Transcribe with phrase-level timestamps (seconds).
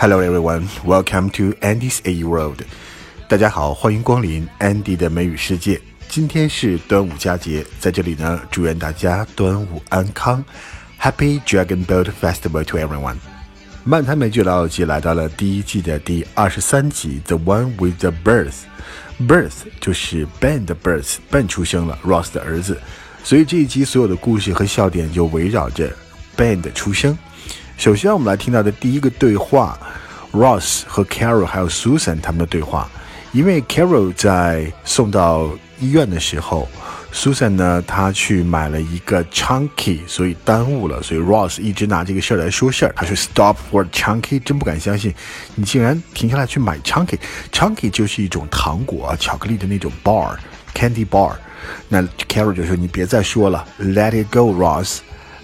[0.00, 2.60] Hello everyone, welcome to Andy's A World.
[3.26, 5.80] 大家好，欢迎光临 Andy 的美语世界。
[6.08, 10.44] 今天是端午佳节，在这里呢，祝愿大家端午安康。
[11.00, 13.16] Happy Dragon Boat Festival to everyone.
[13.82, 18.54] 漫谈美剧老友记来到了第一季的第二十三集，The One with the Birth。
[19.20, 22.80] Birth 就是 Ben 的 birth，Ben 出生了，Ross 的儿子。
[23.24, 25.90] 所以这一集所有的故事和笑点就围绕着
[26.36, 27.18] Ben 的出生。
[27.78, 29.78] 首先，我们来听到的第一个对话
[30.32, 32.90] ，Ross 和 Carol 还有 Susan 他们的对话。
[33.30, 36.68] 因为 Carol 在送到医院的时候
[37.12, 41.00] ，Susan 呢，他去买了一个 Chunky，所以耽误了。
[41.04, 42.92] 所以 Ross 一直拿这个事儿来说事儿。
[42.96, 45.14] 他说 Stop for Chunky，真不敢相信，
[45.54, 47.18] 你竟然停下来去买 Chunky。
[47.52, 51.34] Chunky 就是一种糖果，巧克力的那种 bar，candy bar。
[51.88, 54.98] 那 Carol 就说你别再说了，Let it go，Ross。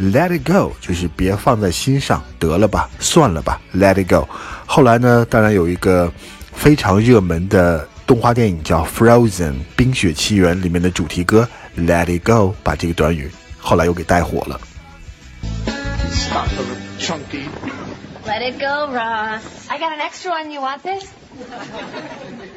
[0.00, 4.28] Let it go，就是别放在心上，得了吧，算了吧，Let it go。
[4.64, 6.12] 后来呢，当然有一个
[6.52, 9.30] 非常热门的动画电影叫《Frozen》
[9.76, 11.48] 《冰雪奇缘》里面的主题歌
[11.84, 14.60] 《Let it go》，把这个短语后来又给带火了。
[16.12, 16.48] Stop
[17.00, 17.48] chunky.
[18.24, 19.42] Let it go, Ross.
[19.68, 20.50] I got an extra one.
[20.52, 21.08] You want this?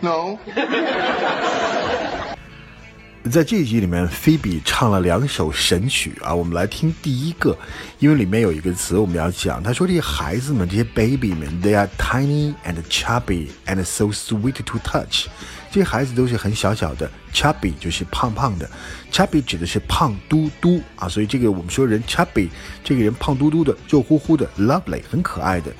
[0.00, 0.38] No.
[3.30, 7.56] 在这一集里面，菲比唱了两首神曲啊，我们来听第一个，
[7.98, 9.62] 因为里面有一个词我们要讲。
[9.62, 15.28] 他说这些孩子们，这些 baby 们，they are tiny and chubby and so sweet to touch。
[15.70, 18.70] 这些孩子都是很小小的，chubby 就是胖胖的
[19.10, 22.50] ，chubby 指的是胖嘟嘟啊，所以这个我们说人 chubby，
[22.84, 25.72] 这个人胖嘟嘟的，肉乎乎的，lovely 很可爱的。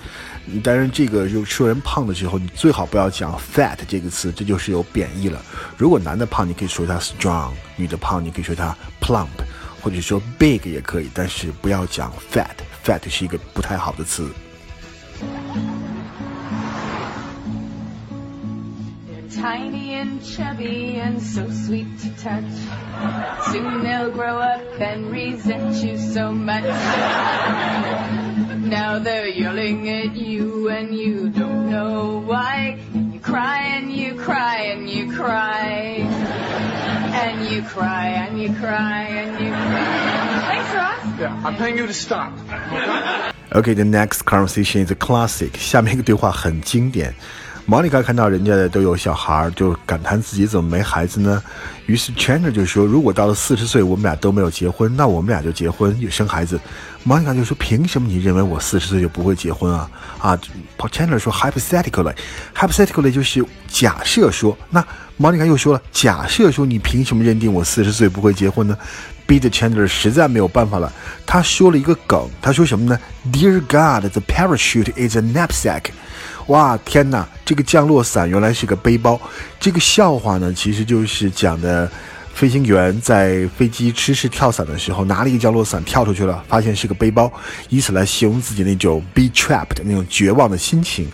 [0.63, 5.41] 当然，这个就说人胖的时候，你最好不要讲 fat 这个词，这就是有贬义了。
[5.77, 9.27] 如果男的胖，你可以说他 strong；女的胖，你可以说他 plump，
[9.81, 12.47] 或者说 big 也可以，但是不要讲 fat。
[12.85, 14.31] fat 是一个不太好的词。
[19.31, 22.45] tiny and chubby and so sweet to touch.
[23.51, 26.65] Soon they'll grow up and resent you so much.
[28.70, 32.80] Now they're yelling at you and you don't know why.
[32.94, 36.06] You cry and you cry and you cry.
[37.12, 40.40] And you cry and you cry and you cry.
[40.50, 41.20] Thanks, Ross.
[41.20, 42.32] Yeah, I'm paying you to stop.
[43.56, 45.58] Okay, the next conversation is a classic.
[45.58, 47.14] 下面一个对话很经典。
[47.67, 51.43] 莫妮卡看到人家的都有小孩，就感叹自己怎么没孩子呢？
[51.87, 56.61] 于是 Chandler 就说：“如果到了四十岁，我们俩都没有结婚，那我们俩就结婚，也生孩子。”
[57.05, 60.39] 莫妮卡就说：“凭什么你认为我四十岁就不会结婚啊？”啊
[60.77, 64.87] ，Paul，Chandler 说：“Hypothetically，hypothetically 就是假设说。”那
[65.17, 68.77] 莫妮卡又说了：“假设说你凭什么认定我四十岁不会结婚呢？”
[69.27, 70.93] 逼得 Chandler 实在没有办法了，
[71.25, 72.99] 他说了一个梗，他说什么呢
[73.33, 75.85] ？Dear God，the parachute is a knapsack。
[76.49, 77.27] 哇，天哪！
[77.45, 79.21] 这个降落伞原来是个背包。
[79.61, 81.91] 这个笑话呢，其实就是讲的
[82.33, 87.33] 飞行员在飞机失事跳伞的时候，拿了一个降落伞跳出去了，发现是个背包，
[87.69, 91.11] 以此来形容自己那种 be trapped 那种绝望的心情。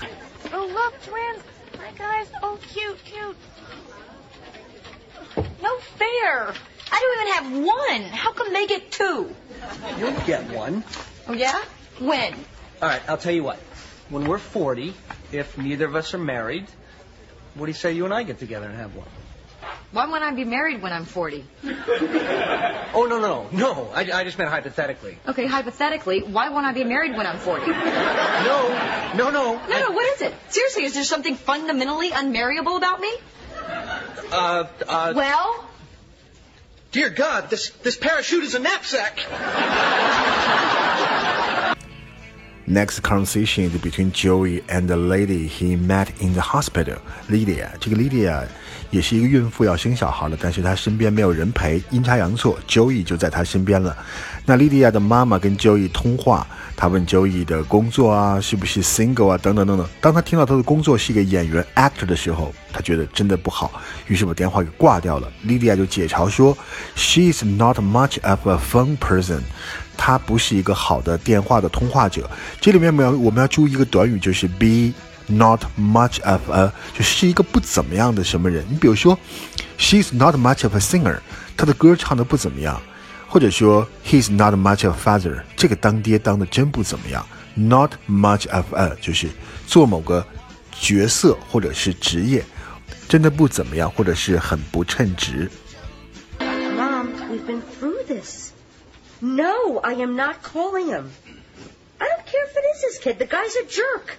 [0.53, 1.43] Oh, look, twins.
[1.79, 2.27] Hi, guys.
[2.41, 3.37] Oh, cute, cute.
[5.61, 6.55] No fair.
[6.91, 8.11] I don't even have one.
[8.17, 9.27] How come they get two?
[9.99, 10.83] You'll get one.
[11.29, 11.57] Oh, yeah?
[11.99, 12.35] When?
[12.81, 13.59] All right, I'll tell you what.
[14.11, 14.93] When we're 40,
[15.33, 16.67] if neither of us are married,
[17.55, 19.07] what do you say you and I get together and have one?
[19.93, 21.45] Why won't I be married when I'm 40?
[22.93, 23.89] Oh, no, no, no.
[23.95, 25.17] I, I just meant hypothetically.
[25.29, 27.67] Okay, hypothetically, why won't I be married when I'm 40?
[27.71, 29.67] No, No, no, no.
[29.69, 30.35] no, what is it?
[30.49, 33.13] Seriously, is there something fundamentally unmarriable about me?
[34.33, 35.65] Uh, uh, Well,
[36.91, 39.19] dear God, this, this parachute is a knapsack.
[42.71, 46.99] Next conversation is between Joey and the lady he met in the hospital,
[47.29, 47.67] Lydia.
[47.81, 48.45] 这个 Lydia
[48.93, 53.97] 也是一个孕妇，要生小孩了，但是她身边没有人陪，阴差阳错，Joey 就在她身边了。
[54.47, 59.85] 那 Lydia 的妈妈跟 Joey 通话，她问 Joey 的工作啊，是不是 single 啊，等等等等。
[60.01, 65.29] 当她听到他的工作是一个演员 actor 的时候，她觉得真的不好，于是把电话给挂掉了。
[65.45, 66.57] Lydia 就解嘲说
[66.95, 69.41] ，She is not much of a phone person.
[70.03, 72.29] 他不是一个好的电话的通话者。
[72.59, 74.95] 这里面我们要我们要注意一个短语，就是 be
[75.27, 78.65] not much of a，就是一个不怎么样的什么人。
[78.71, 79.17] 你比如说
[79.79, 81.19] ，she's not much of a singer，
[81.55, 82.81] 她的歌唱的不怎么样，
[83.29, 87.25] 或者说 he's not much of a father，这个当爹当的真不怎么样。
[87.55, 89.29] Not much of a 就是
[89.67, 90.27] 做某个
[90.73, 92.43] 角色或者是职业，
[93.07, 95.51] 真的不怎么样，或者是很不称职。
[99.21, 101.13] No, I am not calling him.
[102.01, 103.19] I don't care if it is his kid.
[103.19, 104.17] The guy's a jerk.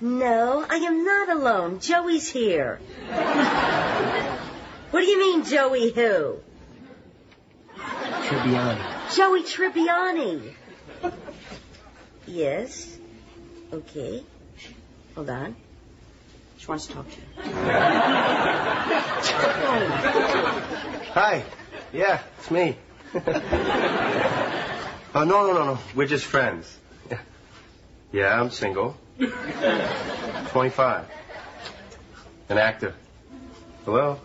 [0.00, 1.80] No, I am not alone.
[1.80, 2.80] Joey's here.
[4.90, 6.38] what do you mean, Joey who?
[7.76, 9.16] Tribbiani.
[9.16, 10.54] Joey Tribbiani.
[12.26, 12.96] Yes.
[13.72, 14.22] Okay.
[15.14, 15.56] Hold on.
[16.58, 17.52] She wants to talk to you.
[21.12, 21.44] Hi.
[21.92, 22.76] Yeah, it's me.
[23.14, 23.20] Oh,
[25.14, 25.78] no, no, no, no.
[25.94, 26.76] We're just friends.
[27.10, 27.18] Yeah,
[28.12, 28.96] yeah I'm single.
[30.48, 31.06] 25.
[32.48, 32.94] An actor.
[33.84, 34.20] Hello?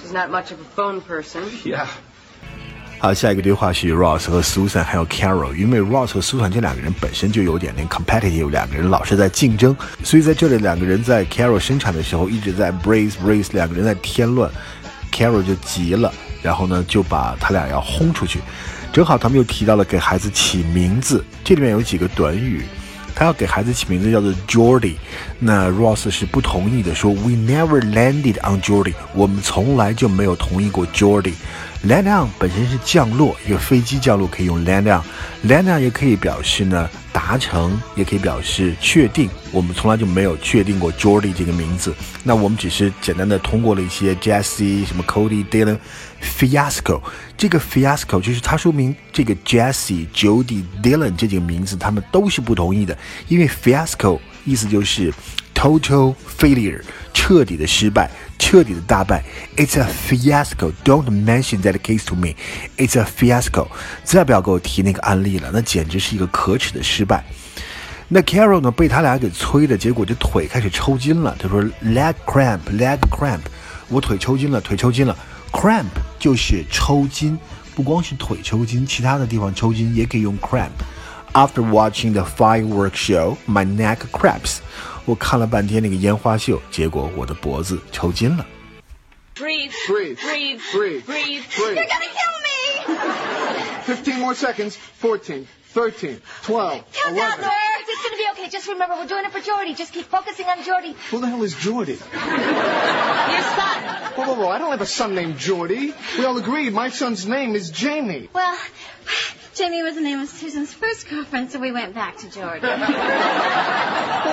[0.00, 1.50] She's not much of a phone person.
[1.64, 1.90] Yeah.
[2.98, 14.50] 好，下一个对话是 Ross 和 Susan 还有 Carol，因为 Ross 和 Susan 这两个人本身就有点那 competitive，两个人老是在竞争，所以在这里两个人在 Carol 生产的时候一直在 brace brace，两个人在添乱
[15.12, 16.12] ，Carol 就急了，
[16.42, 18.40] 然后呢就把他俩要轰出去。
[18.94, 22.62] 正好他们又提到了给孩子起名字，这里面有几个短语，
[23.14, 24.94] 他要给孩子起名字叫做 Jordy，
[25.38, 31.34] 那 Ross 是不同意的，说 We never landed on Jordy，我们从来就没有同意过 Jordy。
[31.86, 39.30] Land on 本身是降落，一个飞机降落可以用 land on，land on 也可以表示呢达成，也可以表示确定。
[39.52, 41.94] 我们从来就没有确定过 Jordy 这个名字，
[42.24, 45.78] 那我们只是简单的通过了一些 Jesse 什么 Cody Dylan
[46.20, 47.00] Fiasco，
[47.36, 52.96] 这个 Fiasco 就是它说明这个 Jesse Jody Dylan 这几个名字他们都是不同意的，
[53.28, 55.12] 因为 Fiasco 意思就是
[55.65, 56.81] total failure，
[57.13, 58.09] 彻底的失败。
[58.37, 59.23] 彻底的大败，
[59.55, 60.73] It's a fiasco.
[60.83, 62.35] Don't mention that case to me.
[62.75, 63.67] It's a fiasco.
[64.03, 67.23] 再不要给我提那个案例了，那简直是一个可耻的失败。
[68.07, 71.35] 那 Carol 呢，被他俩给催的，结果这腿开始抽筋了。
[71.39, 73.41] 他说 leg cramp, leg cramp，
[73.87, 75.15] 我腿抽筋了，腿抽筋了。
[75.51, 77.37] Cramp 就是抽筋，
[77.75, 84.57] 不光是腿抽筋，其他的地方抽筋也可以用 cramp。After watching the fireworks show, my neck cramps.
[85.05, 88.45] 我看了半天那个烟花秀，结果我的脖子抽筋了。
[89.35, 89.71] Breathe.
[89.87, 90.17] Breathe.
[90.17, 90.59] Breathe.
[90.71, 91.03] Breathe.
[91.05, 91.43] Breathe.
[91.57, 91.75] Breathe.
[91.75, 92.95] You're gonna kill me!
[93.85, 94.75] 15 more seconds.
[95.01, 97.15] 14, 13, 12, Count 11.
[97.15, 97.51] down, sir.
[97.87, 98.49] It's gonna be okay.
[98.49, 99.73] Just remember, we're doing it for Jordy.
[99.73, 100.95] Just keep focusing on Jordy.
[101.09, 101.93] Who the hell is Jordy?
[101.93, 103.77] Your son.
[104.15, 104.49] Whoa, whoa, whoa.
[104.49, 105.93] I don't have a son named Jordy.
[106.17, 108.29] We all agreed my son's name is Jamie.
[108.33, 108.55] Well,
[109.56, 112.78] Jamie was the name of Susan's first girlfriend, so we went back to Jordan.
[112.78, 112.84] Whoa,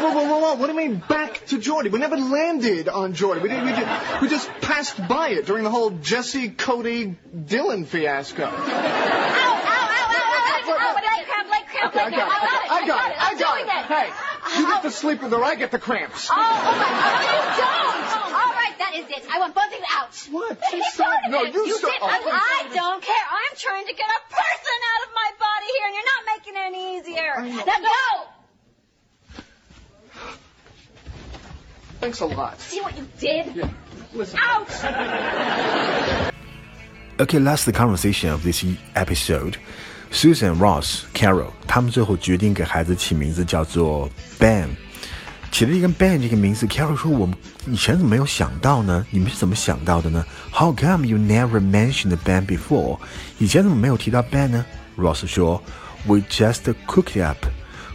[0.02, 0.54] whoa, whoa, whoa, whoa.
[0.56, 1.90] What do you mean back to Jordy?
[1.90, 3.40] We never landed on Jordy.
[3.40, 7.86] We, did, we, just, we just passed by it during the whole Jesse, Cody, Dylan
[7.88, 8.44] fiasco.
[8.44, 10.12] Ow, ow, ow, ow,
[10.68, 10.96] ow, ow.
[10.96, 12.72] Leg cramp, leg cramp, I got it.
[12.72, 13.18] I got it.
[13.22, 13.68] I got it.
[13.88, 15.42] Hey, you get to sleep with her.
[15.44, 16.28] I get the cramps.
[16.30, 18.34] Oh, oh my God, you don't.
[18.34, 19.24] All right, that is it.
[19.32, 20.12] I want both of you out.
[20.32, 20.60] What?
[20.72, 23.26] She started- started no, you you start- oh, I don't care.
[23.30, 26.54] I'm trying to get a person out of my body here, and you're not making
[26.56, 26.98] it any
[27.33, 27.41] easier.
[27.41, 28.27] Now go.
[32.01, 32.61] Thanks a lot.
[32.61, 33.55] See what you did?
[33.55, 33.69] Yeah.
[34.15, 34.39] Listen.
[34.41, 34.69] Out.
[37.21, 39.59] Okay, that's the conversation of this episode.
[40.11, 44.69] Susan, Ross, Carol，他们最后决定给孩子起名字叫做 Ben。
[45.51, 47.37] 起了一个 Ben 这个名字，Carol 说：“我们
[47.67, 49.05] 以前怎么没有想到呢？
[49.11, 50.25] 你们是怎么想到的呢？
[50.53, 52.99] How come you never mentioned Ben before？
[53.39, 54.65] 以前怎么没有提到 Ben 呢？”
[54.97, 55.63] Ross 说
[56.07, 57.47] ：“We just cook it up.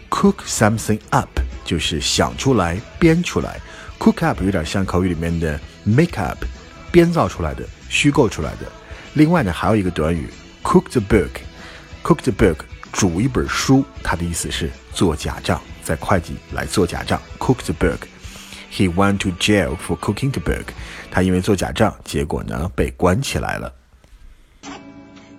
[0.10, 3.60] Cook something up 就是想出来、编出来。
[4.00, 6.44] Cook up 有点像口语里面的 make up，
[6.92, 8.72] 编造出来的、虚构出来的。
[9.13, 10.30] 另外呢，还有一个短语
[10.63, 12.58] cook the book。Cook the book，
[12.92, 17.22] 煮一本书，它的意思是做假账，在会计来做假账。
[17.39, 20.65] Cook the book。He went to jail for cooking the book。
[21.12, 23.72] 他因为做假账，结果呢被关起来了。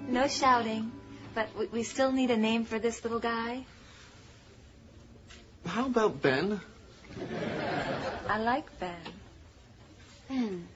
[0.09, 0.85] No shouting,
[1.36, 3.64] but we, we still need a name for this little guy.
[5.66, 6.60] How about Ben?
[8.28, 8.96] I like Ben.
[10.30, 10.68] Ben.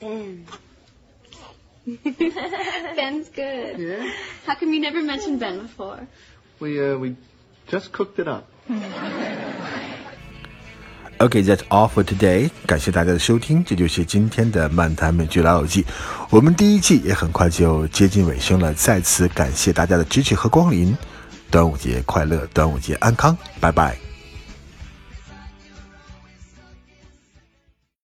[0.00, 0.46] Ben.
[2.96, 3.78] Ben's good.
[3.78, 4.12] Yeah.
[4.46, 6.06] How come you never mentioned Ben before?
[6.60, 7.16] We uh we
[7.68, 8.48] just cooked it up.
[11.22, 12.50] Okay, that's all for today.
[12.66, 15.86] 感谢大家的收听，这就是今天的漫谈美剧老友记。
[16.30, 20.96] 我们第一季也很快就接近尾声了，再次感谢大家的支持和光临。
[21.48, 24.11] 端午节快乐，端午节安康，拜拜。